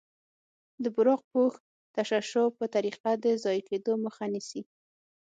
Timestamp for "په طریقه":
2.57-3.11